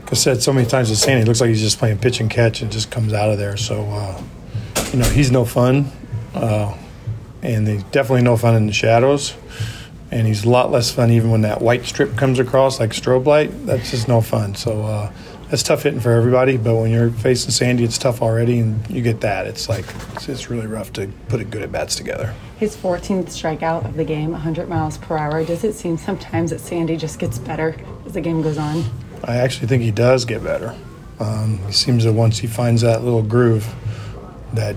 like 0.02 0.12
I 0.12 0.16
said 0.16 0.44
so 0.44 0.54
many 0.54 0.68
times 0.68 0.92
with 0.92 1.00
Sandy, 1.00 1.24
it 1.24 1.28
looks 1.28 1.42
like 1.42 1.50
he's 1.50 1.62
just 1.62 1.80
playing 1.80 1.98
pitch 1.98 2.20
and 2.20 2.30
catch 2.30 2.62
and 2.62 2.72
just 2.72 2.92
comes 2.92 3.12
out 3.12 3.32
of 3.32 3.40
there. 3.40 3.58
So, 3.58 3.84
uh, 3.86 4.22
you 4.94 5.00
know, 5.00 5.10
he's 5.10 5.32
no 5.32 5.46
fun, 5.46 5.92
uh, 6.36 6.78
and 7.42 7.68
he's 7.68 7.84
definitely 7.86 8.22
no 8.22 8.38
fun 8.38 8.56
in 8.56 8.68
the 8.68 8.74
shadows. 8.74 9.36
And 10.12 10.28
he's 10.28 10.46
a 10.46 10.50
lot 10.50 10.72
less 10.72 10.92
fun 10.92 11.10
even 11.10 11.32
when 11.32 11.42
that 11.42 11.60
white 11.60 11.86
strip 11.86 12.16
comes 12.16 12.38
across 12.38 12.80
like 12.80 12.92
strobe 12.92 13.26
light. 13.26 13.50
That's 13.66 13.90
just 13.90 14.08
no 14.08 14.22
fun. 14.22 14.54
So, 14.54 14.84
uh, 14.84 15.12
that's 15.50 15.64
tough 15.64 15.84
hitting 15.84 16.00
for 16.00 16.12
everybody. 16.12 16.58
But 16.58 16.76
when 16.76 16.92
you're 16.92 17.10
facing 17.12 17.52
Sandy, 17.52 17.84
it's 17.84 17.98
tough 17.98 18.22
already, 18.22 18.60
and 18.60 18.90
you 18.90 19.02
get 19.02 19.22
that. 19.22 19.48
It's 19.48 19.70
like 19.70 19.86
it's, 20.14 20.30
it's 20.30 20.50
really 20.50 20.68
rough 20.68 20.92
to 20.94 21.08
put 21.28 21.40
a 21.40 21.44
good 21.44 21.62
at 21.62 21.72
bats 21.72 21.96
together. 21.96 22.34
His 22.58 22.76
14th 22.76 23.26
strikeout 23.26 23.86
of 23.86 23.96
the 23.96 24.04
game, 24.04 24.32
100 24.32 24.70
miles 24.70 24.98
per 24.98 25.18
hour. 25.18 25.44
Does 25.44 25.64
it 25.64 25.74
seem 25.74 25.98
sometimes 25.98 26.52
that 26.52 26.60
Sandy 26.60 26.98
just 26.98 27.20
gets 27.20 27.38
better 27.38 27.76
as 28.06 28.14
the 28.14 28.22
game 28.22 28.42
goes 28.42 28.58
on? 28.58 28.84
I 29.24 29.38
actually 29.38 29.68
think 29.68 29.84
he 29.84 29.92
does 29.92 30.26
get 30.26 30.44
better. 30.44 30.76
Um, 31.20 31.60
he 31.66 31.72
seems 31.72 32.04
that 32.04 32.14
once 32.14 32.38
he 32.38 32.48
finds 32.48 32.82
that 32.82 33.04
little 33.04 33.24
groove, 33.24 33.74
that 34.54 34.76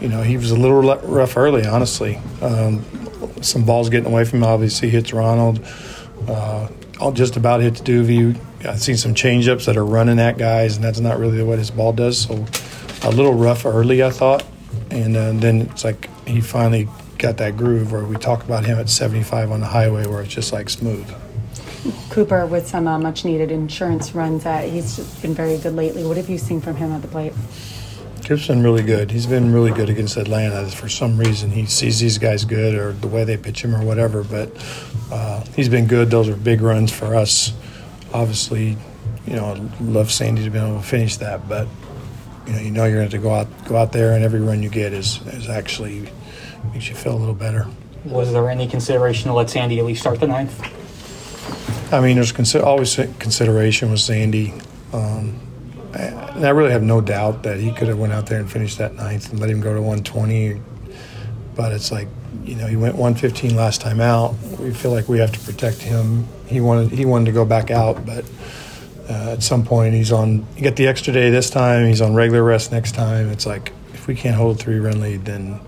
you 0.00 0.08
know 0.08 0.22
he 0.22 0.36
was 0.36 0.50
a 0.50 0.56
little 0.56 0.82
rough 0.82 1.36
early. 1.36 1.66
Honestly, 1.66 2.16
um, 2.42 2.84
some 3.42 3.64
balls 3.64 3.88
getting 3.88 4.10
away 4.10 4.24
from 4.24 4.40
him. 4.40 4.44
Obviously, 4.44 4.90
hits 4.90 5.12
Ronald. 5.12 5.64
Uh, 6.26 6.68
just 7.12 7.36
about 7.36 7.60
hit 7.60 7.74
Duvey. 7.74 8.38
I've 8.66 8.82
seen 8.82 8.96
some 8.96 9.14
changeups 9.14 9.66
that 9.66 9.76
are 9.76 9.84
running 9.84 10.18
at 10.18 10.36
guys, 10.36 10.76
and 10.76 10.84
that's 10.84 10.98
not 10.98 11.18
really 11.18 11.42
what 11.42 11.58
his 11.58 11.70
ball 11.70 11.92
does. 11.92 12.22
So 12.22 12.44
a 13.02 13.10
little 13.10 13.34
rough 13.34 13.64
early, 13.64 14.02
I 14.02 14.10
thought, 14.10 14.44
and 14.90 15.16
uh, 15.16 15.32
then 15.32 15.62
it's 15.62 15.84
like 15.84 16.08
he 16.26 16.40
finally 16.40 16.88
got 17.18 17.36
that 17.36 17.56
groove 17.56 17.92
where 17.92 18.04
we 18.04 18.16
talk 18.16 18.44
about 18.44 18.64
him 18.64 18.78
at 18.78 18.88
75 18.88 19.52
on 19.52 19.60
the 19.60 19.66
highway, 19.66 20.06
where 20.06 20.22
it's 20.22 20.34
just 20.34 20.52
like 20.52 20.70
smooth. 20.70 21.08
Cooper 22.10 22.46
with 22.46 22.66
some 22.66 22.88
uh, 22.88 22.98
much 22.98 23.24
needed 23.24 23.52
insurance 23.52 24.12
runs. 24.14 24.44
Uh, 24.44 24.58
he's 24.58 24.98
been 25.20 25.34
very 25.34 25.58
good 25.58 25.74
lately. 25.74 26.04
What 26.04 26.16
have 26.16 26.28
you 26.28 26.38
seen 26.38 26.60
from 26.60 26.74
him 26.76 26.90
at 26.92 27.02
the 27.02 27.08
plate? 27.08 27.32
Cooper's 28.22 28.48
been 28.48 28.62
really 28.64 28.82
good. 28.82 29.12
He's 29.12 29.26
been 29.26 29.52
really 29.52 29.70
good 29.70 29.88
against 29.88 30.16
Atlanta. 30.16 30.66
For 30.66 30.88
some 30.88 31.16
reason, 31.16 31.52
he 31.52 31.66
sees 31.66 32.00
these 32.00 32.18
guys 32.18 32.44
good, 32.44 32.74
or 32.74 32.92
the 32.92 33.08
way 33.08 33.22
they 33.22 33.36
pitch 33.36 33.62
him, 33.62 33.74
or 33.74 33.84
whatever. 33.84 34.24
But 34.24 34.50
uh, 35.12 35.44
he's 35.54 35.68
been 35.68 35.86
good. 35.86 36.10
Those 36.10 36.28
are 36.28 36.36
big 36.36 36.60
runs 36.60 36.90
for 36.90 37.14
us 37.14 37.52
obviously, 38.12 38.76
you 39.26 39.36
know, 39.36 39.52
I'd 39.52 39.80
love 39.80 40.10
Sandy 40.10 40.44
to 40.44 40.50
be 40.50 40.58
able 40.58 40.80
to 40.80 40.86
finish 40.86 41.16
that, 41.18 41.48
but 41.48 41.68
you 42.46 42.52
know, 42.52 42.60
you 42.60 42.70
know, 42.70 42.84
you're 42.84 42.96
going 42.96 43.10
to 43.10 43.16
have 43.16 43.22
to 43.22 43.28
go 43.28 43.34
out, 43.34 43.68
go 43.68 43.76
out 43.76 43.92
there, 43.92 44.12
and 44.14 44.24
every 44.24 44.40
run 44.40 44.62
you 44.62 44.70
get 44.70 44.92
is 44.92 45.20
is 45.28 45.48
actually 45.48 46.10
makes 46.72 46.88
you 46.88 46.94
feel 46.94 47.14
a 47.14 47.18
little 47.18 47.34
better. 47.34 47.66
Was 48.04 48.32
there 48.32 48.48
any 48.48 48.66
consideration 48.66 49.28
to 49.28 49.34
let 49.34 49.50
Sandy 49.50 49.78
at 49.78 49.84
least 49.84 50.00
start 50.00 50.20
the 50.20 50.26
ninth? 50.26 50.60
I 51.92 52.00
mean, 52.00 52.16
there's 52.16 52.54
always 52.56 52.94
consideration 53.18 53.90
with 53.90 54.00
Sandy. 54.00 54.52
Um, 54.92 55.40
and 55.94 56.46
I 56.46 56.50
really 56.50 56.70
have 56.70 56.82
no 56.82 57.00
doubt 57.00 57.42
that 57.44 57.58
he 57.58 57.72
could 57.72 57.88
have 57.88 57.98
went 57.98 58.12
out 58.12 58.26
there 58.26 58.38
and 58.38 58.50
finished 58.50 58.78
that 58.78 58.94
ninth 58.94 59.30
and 59.30 59.40
let 59.40 59.50
him 59.50 59.60
go 59.60 59.74
to 59.74 59.80
120. 59.80 60.60
But 61.58 61.72
it's 61.72 61.92
like, 61.92 62.08
you 62.44 62.54
know, 62.54 62.66
he 62.66 62.76
went 62.76 62.94
115 62.94 63.54
last 63.54 63.82
time 63.82 64.00
out. 64.00 64.34
We 64.58 64.72
feel 64.72 64.92
like 64.92 65.10
we 65.10 65.18
have 65.18 65.32
to 65.32 65.40
protect 65.40 65.82
him 65.82 66.26
he 66.48 66.60
wanted 66.60 66.90
he 66.90 67.04
wanted 67.04 67.26
to 67.26 67.32
go 67.32 67.44
back 67.44 67.70
out, 67.70 68.04
but 68.06 68.24
uh, 69.08 69.32
at 69.32 69.42
some 69.42 69.64
point 69.64 69.94
he's 69.94 70.10
on. 70.10 70.46
You 70.56 70.62
get 70.62 70.76
the 70.76 70.86
extra 70.86 71.12
day 71.12 71.30
this 71.30 71.50
time. 71.50 71.86
He's 71.86 72.00
on 72.00 72.14
regular 72.14 72.42
rest 72.42 72.72
next 72.72 72.94
time. 72.94 73.28
It's 73.28 73.46
like 73.46 73.72
if 73.92 74.06
we 74.06 74.14
can't 74.14 74.34
hold 74.34 74.58
three 74.58 74.78
run 74.78 75.00
lead, 75.00 75.24
then 75.24 75.60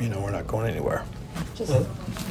you 0.00 0.08
know 0.08 0.20
we're 0.20 0.30
not 0.30 0.46
going 0.46 0.70
anywhere. 0.70 1.04
Just 1.54 1.72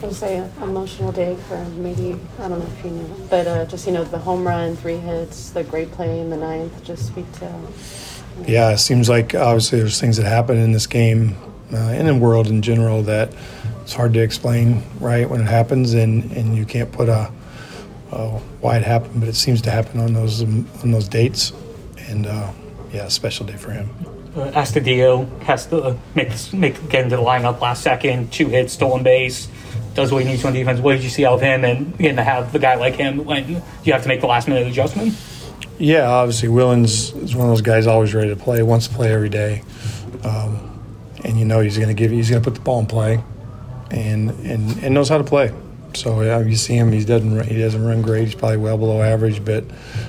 to 0.01 0.13
say 0.13 0.37
an 0.37 0.51
emotional 0.61 1.11
day 1.11 1.35
for 1.47 1.63
maybe 1.75 2.19
I 2.39 2.47
don't 2.47 2.59
know 2.59 2.65
if 2.65 2.85
you 2.85 2.91
knew, 2.91 3.27
but 3.29 3.47
uh, 3.47 3.65
just 3.65 3.85
you 3.85 3.93
know 3.93 4.03
the 4.03 4.19
home 4.19 4.45
run, 4.45 4.75
three 4.75 4.97
hits, 4.97 5.51
the 5.51 5.63
great 5.63 5.91
play 5.91 6.19
in 6.19 6.29
the 6.29 6.37
ninth. 6.37 6.83
Just 6.83 7.07
speak 7.07 7.31
to. 7.33 7.53
Yeah, 8.47 8.71
it 8.71 8.79
seems 8.79 9.09
like 9.09 9.35
obviously 9.35 9.79
there's 9.79 9.99
things 9.99 10.17
that 10.17 10.25
happen 10.25 10.57
in 10.57 10.71
this 10.71 10.87
game 10.87 11.35
uh, 11.73 11.77
and 11.77 12.07
in 12.07 12.19
the 12.19 12.21
world 12.25 12.47
in 12.47 12.61
general 12.61 13.03
that 13.03 13.33
it's 13.81 13.93
hard 13.93 14.13
to 14.13 14.21
explain 14.21 14.83
right 14.99 15.29
when 15.29 15.41
it 15.41 15.47
happens, 15.47 15.93
and 15.93 16.31
and 16.31 16.55
you 16.55 16.65
can't 16.65 16.91
put 16.91 17.09
a 17.09 17.31
uh, 18.11 18.39
why 18.59 18.77
it 18.77 18.83
happened, 18.83 19.19
but 19.19 19.29
it 19.29 19.35
seems 19.35 19.61
to 19.61 19.71
happen 19.71 19.99
on 19.99 20.13
those 20.13 20.43
um, 20.43 20.67
on 20.83 20.91
those 20.91 21.07
dates, 21.07 21.53
and 22.09 22.27
uh, 22.27 22.51
yeah, 22.91 23.05
a 23.05 23.09
special 23.09 23.45
day 23.45 23.57
for 23.57 23.71
him. 23.71 23.89
Uh, 24.35 24.51
Astudillo 24.51 25.27
has 25.43 25.65
to 25.67 25.97
make 26.15 26.31
make 26.53 26.89
get 26.89 27.03
into 27.03 27.17
the 27.17 27.21
lineup 27.21 27.59
last 27.61 27.83
second, 27.83 28.31
two 28.31 28.47
hits, 28.47 28.73
stolen 28.73 29.03
base, 29.03 29.49
does 29.93 30.11
what 30.11 30.23
he 30.23 30.29
needs 30.29 30.45
on 30.45 30.53
defense. 30.53 30.79
What 30.79 30.93
did 30.93 31.03
you 31.03 31.09
see 31.09 31.25
out 31.25 31.33
of 31.33 31.41
him, 31.41 31.65
and 31.65 31.97
getting 31.97 32.17
to 32.17 32.23
have 32.23 32.53
the 32.53 32.59
guy 32.59 32.75
like 32.75 32.95
him 32.95 33.25
when 33.25 33.61
you 33.83 33.93
have 33.93 34.03
to 34.03 34.07
make 34.07 34.21
the 34.21 34.27
last 34.27 34.47
minute 34.47 34.67
adjustment? 34.67 35.17
Yeah, 35.79 36.07
obviously 36.07 36.47
Willians 36.47 37.15
is 37.23 37.35
one 37.35 37.47
of 37.47 37.51
those 37.51 37.61
guys 37.61 37.87
always 37.87 38.13
ready 38.13 38.29
to 38.29 38.35
play, 38.35 38.61
wants 38.61 38.87
to 38.87 38.93
play 38.93 39.11
every 39.11 39.29
day, 39.29 39.63
um, 40.23 40.70
and 41.31 41.39
you 41.39 41.45
know 41.45 41.61
he's 41.61 41.77
going 41.77 41.87
to 41.87 41.93
give 41.93 42.11
he's 42.11 42.29
going 42.29 42.41
to 42.41 42.45
put 42.45 42.55
the 42.55 42.61
ball 42.61 42.79
in 42.81 42.85
play, 42.85 43.23
and 43.89 44.31
and 44.45 44.83
and 44.83 44.93
knows 44.93 45.07
how 45.07 45.17
to 45.17 45.23
play. 45.23 45.53
So 45.93 46.21
yeah, 46.21 46.39
you 46.41 46.57
see 46.57 46.75
him. 46.75 46.91
He 46.91 47.05
doesn't 47.05 47.47
he 47.47 47.57
doesn't 47.57 47.83
run 47.83 48.01
great. 48.01 48.25
He's 48.25 48.35
probably 48.35 48.57
well 48.57 48.77
below 48.77 49.01
average, 49.01 49.43
but 49.43 49.63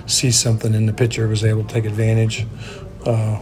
sees 0.07 0.37
something 0.37 0.75
in 0.75 0.87
the 0.87 0.93
pitcher, 0.93 1.29
was 1.29 1.45
able 1.45 1.63
to 1.63 1.73
take 1.73 1.85
advantage. 1.85 2.45
Uh, 3.07 3.41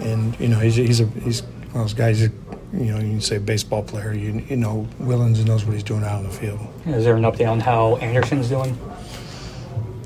and 0.00 0.38
you 0.40 0.48
know 0.48 0.58
he's 0.58 0.74
he's 0.74 1.00
a 1.00 1.06
he's 1.06 1.42
one 1.42 1.82
of 1.82 1.88
those 1.88 1.94
guys. 1.94 2.20
That, 2.20 2.32
you 2.72 2.86
know, 2.86 2.96
you 2.96 3.10
can 3.10 3.20
say 3.20 3.38
baseball 3.38 3.84
player. 3.84 4.12
You 4.12 4.44
you 4.48 4.56
know 4.56 4.88
Willians 5.00 5.44
knows 5.46 5.64
what 5.64 5.74
he's 5.74 5.84
doing 5.84 6.02
out 6.02 6.18
on 6.18 6.24
the 6.24 6.30
field. 6.30 6.58
Is 6.86 7.04
there 7.04 7.14
an 7.14 7.22
update 7.22 7.48
on 7.48 7.60
how 7.60 7.96
Anderson's 7.96 8.48
doing? 8.48 8.76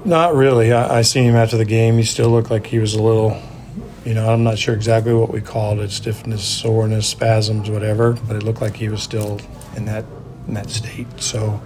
Not 0.04 0.34
really. 0.34 0.70
I, 0.70 0.98
I 0.98 1.02
seen 1.02 1.24
him 1.24 1.34
after 1.34 1.56
the 1.56 1.64
game. 1.64 1.96
He 1.96 2.02
still 2.02 2.28
looked 2.28 2.50
like 2.50 2.66
he 2.66 2.78
was 2.78 2.94
a 2.94 3.02
little. 3.02 3.40
You 4.04 4.14
know, 4.14 4.30
I'm 4.30 4.44
not 4.44 4.58
sure 4.58 4.75
exactly 4.75 5.14
what 5.14 5.30
we 5.30 5.40
called 5.40 5.80
it 5.80 5.90
stiffness, 5.90 6.44
soreness, 6.44 7.08
spasms, 7.08 7.70
whatever, 7.70 8.12
but 8.26 8.37
it 8.37 8.42
looked 8.42 8.61
like 8.61 8.76
he 8.76 8.88
was 8.88 9.02
still 9.02 9.40
in 9.76 9.87
that 9.87 10.04
in 10.46 10.54
that 10.54 10.68
state. 10.68 11.06
So, 11.20 11.61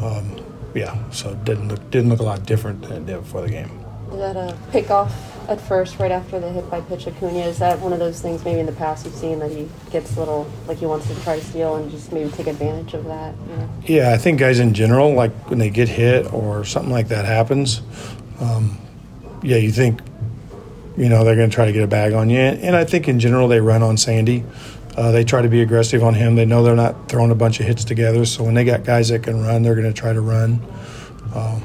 um, 0.00 0.36
yeah, 0.74 0.98
so 1.10 1.30
it 1.30 1.44
didn't 1.44 1.68
look 1.68 1.90
didn't 1.90 2.10
look 2.10 2.20
a 2.20 2.24
lot 2.24 2.44
different 2.44 2.82
than 2.82 3.02
it 3.02 3.06
did 3.06 3.20
before 3.20 3.42
the 3.42 3.50
game. 3.50 3.70
Was 4.08 4.18
that 4.18 4.36
a 4.36 4.56
pick 4.72 4.90
off 4.90 5.30
at 5.50 5.60
first, 5.60 5.98
right 5.98 6.12
after 6.12 6.38
the 6.38 6.48
hit 6.50 6.70
by 6.70 6.80
pitch 6.80 7.06
Acuna. 7.06 7.40
Is 7.40 7.58
that 7.58 7.78
one 7.80 7.92
of 7.92 7.98
those 7.98 8.20
things 8.20 8.44
maybe 8.44 8.60
in 8.60 8.66
the 8.66 8.72
past 8.72 9.04
you've 9.04 9.14
seen 9.14 9.40
that 9.40 9.50
he 9.50 9.68
gets 9.90 10.16
a 10.16 10.20
little 10.20 10.50
like 10.66 10.78
he 10.78 10.86
wants 10.86 11.08
to 11.08 11.22
try 11.22 11.38
to 11.38 11.44
steal 11.44 11.76
and 11.76 11.90
just 11.90 12.12
maybe 12.12 12.30
take 12.30 12.46
advantage 12.46 12.94
of 12.94 13.04
that? 13.06 13.34
You 13.48 13.56
know? 13.56 13.70
Yeah, 13.86 14.12
I 14.12 14.16
think 14.16 14.38
guys 14.38 14.60
in 14.60 14.74
general, 14.74 15.12
like 15.12 15.32
when 15.50 15.58
they 15.58 15.70
get 15.70 15.88
hit 15.88 16.32
or 16.32 16.64
something 16.64 16.92
like 16.92 17.08
that 17.08 17.24
happens, 17.24 17.82
um, 18.40 18.78
yeah, 19.42 19.56
you 19.56 19.72
think, 19.72 20.00
you 20.96 21.08
know, 21.08 21.24
they're 21.24 21.36
going 21.36 21.50
to 21.50 21.54
try 21.54 21.66
to 21.66 21.72
get 21.72 21.82
a 21.82 21.88
bag 21.88 22.12
on 22.12 22.30
you. 22.30 22.38
And 22.38 22.76
I 22.76 22.84
think 22.84 23.08
in 23.08 23.20
general 23.20 23.48
they 23.48 23.60
run 23.60 23.82
on 23.82 23.96
Sandy. 23.96 24.44
Uh, 24.96 25.12
they 25.12 25.24
try 25.24 25.40
to 25.40 25.48
be 25.48 25.62
aggressive 25.62 26.02
on 26.02 26.14
him. 26.14 26.34
They 26.34 26.44
know 26.44 26.62
they're 26.62 26.74
not 26.74 27.08
throwing 27.08 27.30
a 27.30 27.34
bunch 27.34 27.60
of 27.60 27.66
hits 27.66 27.84
together. 27.84 28.24
So 28.24 28.42
when 28.42 28.54
they 28.54 28.64
got 28.64 28.84
guys 28.84 29.08
that 29.08 29.22
can 29.22 29.40
run, 29.40 29.62
they're 29.62 29.74
going 29.76 29.92
to 29.92 29.98
try 29.98 30.12
to 30.12 30.20
run. 30.20 30.60
Um, 31.34 31.62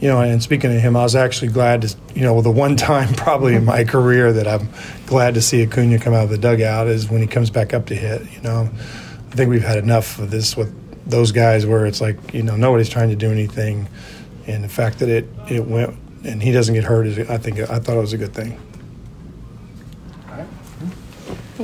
you 0.00 0.08
know, 0.08 0.20
and 0.20 0.42
speaking 0.42 0.74
of 0.74 0.80
him, 0.80 0.96
I 0.96 1.02
was 1.02 1.16
actually 1.16 1.48
glad 1.48 1.82
to, 1.82 1.96
you 2.14 2.22
know, 2.22 2.42
the 2.42 2.50
one 2.50 2.76
time 2.90 3.14
probably 3.14 3.54
in 3.54 3.64
my 3.64 3.84
career 3.84 4.32
that 4.32 4.46
I'm 4.46 4.68
glad 5.06 5.34
to 5.34 5.42
see 5.42 5.62
Acuna 5.62 5.98
come 5.98 6.14
out 6.14 6.24
of 6.24 6.30
the 6.30 6.38
dugout 6.38 6.88
is 6.88 7.08
when 7.08 7.20
he 7.20 7.26
comes 7.26 7.50
back 7.50 7.72
up 7.72 7.86
to 7.86 7.94
hit. 7.94 8.22
You 8.32 8.42
know, 8.42 8.68
I 9.30 9.34
think 9.34 9.48
we've 9.48 9.64
had 9.64 9.78
enough 9.78 10.18
of 10.18 10.30
this 10.30 10.56
with 10.56 10.74
those 11.08 11.32
guys 11.32 11.64
where 11.64 11.86
it's 11.86 12.00
like, 12.00 12.34
you 12.34 12.42
know, 12.42 12.56
nobody's 12.56 12.88
trying 12.88 13.10
to 13.10 13.16
do 13.16 13.30
anything, 13.30 13.88
and 14.46 14.64
the 14.64 14.68
fact 14.68 14.98
that 14.98 15.08
it 15.08 15.28
it 15.48 15.64
went 15.64 15.96
and 16.24 16.42
he 16.42 16.52
doesn't 16.52 16.74
get 16.74 16.84
hurt 16.84 17.06
is, 17.06 17.18
I 17.30 17.38
think, 17.38 17.58
I 17.60 17.78
thought 17.78 17.96
it 17.96 18.00
was 18.00 18.12
a 18.12 18.18
good 18.18 18.34
thing. 18.34 18.58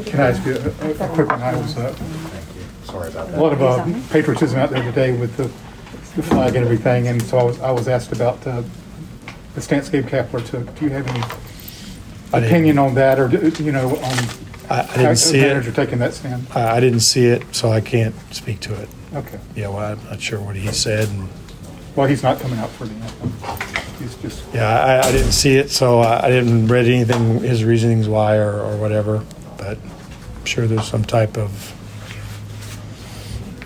Can 0.07 0.21
I 0.21 0.31
ask 0.31 0.45
you 0.47 0.55
a, 0.55 0.91
a 1.05 1.09
quick 1.11 1.29
one? 1.29 1.43
I 1.43 1.55
was, 1.55 1.77
uh, 1.77 1.95
Sorry 2.85 3.09
about 3.09 3.29
that. 3.29 3.39
a 3.39 3.43
lot 3.43 3.53
of 3.53 3.63
uh, 3.63 3.85
patriotism 4.11 4.59
out 4.59 4.71
there 4.71 4.83
today 4.83 5.13
with 5.17 5.37
the, 5.37 5.45
the 6.17 6.23
flag 6.23 6.57
and 6.57 6.65
everything, 6.65 7.09
and 7.09 7.23
so 7.23 7.39
I 7.39 7.43
was, 7.43 7.61
I 7.61 7.71
was 7.71 7.89
asked 7.89 8.13
about 8.13 8.45
uh, 8.47 8.63
the 9.55 9.61
stance 9.61 9.89
Gabe 9.91 10.07
Kapler 10.07 10.45
took. 10.47 10.75
Do 10.77 10.85
you 10.87 10.91
have 10.91 11.07
any 11.09 11.23
opinion 12.47 12.79
on 12.79 12.95
that, 12.95 13.19
or 13.21 13.29
do- 13.29 13.63
you 13.63 13.71
know, 13.73 13.91
on 13.97 14.19
I, 14.71 14.81
I 14.91 14.97
didn't 14.97 15.17
see 15.17 15.41
manager 15.43 15.71
it. 15.71 15.75
taking 15.77 15.99
that 15.99 16.15
stand? 16.15 16.47
I, 16.55 16.77
I 16.77 16.81
didn't 16.81 17.01
see 17.01 17.27
it, 17.27 17.43
so 17.55 17.71
I 17.71 17.81
can't 17.83 18.15
speak 18.35 18.61
to 18.61 18.75
it. 18.81 18.89
Okay. 19.15 19.39
Yeah, 19.55 19.69
well, 19.69 19.93
I'm 19.93 20.05
not 20.05 20.21
sure 20.23 20.41
what 20.41 20.57
he 20.57 20.69
said, 20.69 21.09
and 21.11 21.29
Well, 21.95 22.07
he's 22.07 22.23
not 22.23 22.41
coming 22.41 22.59
out 22.59 22.71
for 22.71 22.87
the 22.87 22.95
anthem. 22.95 23.33
He's 23.99 24.15
just 24.17 24.43
yeah, 24.55 24.69
I, 24.69 25.09
I 25.09 25.13
didn't 25.13 25.33
see 25.33 25.57
it, 25.57 25.71
so 25.71 26.01
I, 26.01 26.27
I 26.27 26.31
didn't 26.31 26.69
read 26.69 26.87
anything 26.87 27.41
his 27.41 27.65
reasonings 27.65 28.09
why 28.09 28.37
or, 28.37 28.61
or 28.61 28.77
whatever. 28.79 29.25
But 29.59 29.79
I'm 29.79 30.45
sure 30.45 30.67
there's 30.67 30.87
some 30.87 31.05
type 31.05 31.37
of 31.37 31.79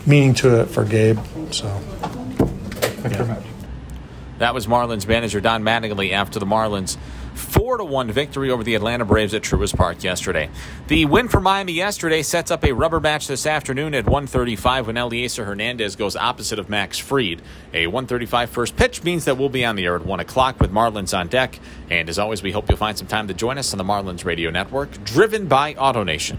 meaning 0.06 0.34
to 0.34 0.60
it 0.60 0.66
for 0.66 0.84
Gabe. 0.84 1.18
So 1.50 1.68
thank 1.68 3.16
you 3.16 3.24
very 3.24 3.28
much. 3.28 3.44
That 4.38 4.54
was 4.54 4.66
Marlins 4.66 5.06
manager 5.06 5.40
Don 5.40 5.62
Mattingly 5.62 6.12
after 6.12 6.38
the 6.38 6.46
Marlins' 6.46 6.96
4 7.36 7.78
to 7.78 7.84
1 7.84 8.10
victory 8.10 8.50
over 8.50 8.64
the 8.64 8.74
Atlanta 8.74 9.04
Braves 9.04 9.34
at 9.34 9.42
Truist 9.42 9.76
Park 9.76 10.02
yesterday. 10.02 10.50
The 10.88 11.04
win 11.04 11.28
for 11.28 11.40
Miami 11.40 11.72
yesterday 11.72 12.22
sets 12.22 12.50
up 12.50 12.64
a 12.64 12.72
rubber 12.72 13.00
match 13.00 13.26
this 13.26 13.46
afternoon 13.46 13.94
at 13.94 14.06
1:35 14.06 14.86
when 14.86 14.96
Eliezer 14.96 15.44
Hernandez 15.44 15.96
goes 15.96 16.16
opposite 16.16 16.58
of 16.58 16.68
Max 16.68 16.98
Fried. 16.98 17.42
A 17.72 17.86
1:35 17.86 18.48
first 18.48 18.76
pitch 18.76 19.04
means 19.04 19.24
that 19.26 19.36
we'll 19.36 19.48
be 19.48 19.64
on 19.64 19.76
the 19.76 19.84
air 19.84 19.96
at 19.96 20.04
1 20.04 20.20
o'clock 20.20 20.60
with 20.60 20.72
Marlins 20.72 21.16
on 21.16 21.28
deck. 21.28 21.60
And 21.90 22.08
as 22.08 22.18
always, 22.18 22.42
we 22.42 22.52
hope 22.52 22.68
you'll 22.68 22.78
find 22.78 22.96
some 22.96 23.06
time 23.06 23.28
to 23.28 23.34
join 23.34 23.58
us 23.58 23.72
on 23.72 23.78
the 23.78 23.84
Marlins 23.84 24.24
Radio 24.24 24.50
Network, 24.50 25.04
driven 25.04 25.46
by 25.46 25.74
AutoNation. 25.74 26.38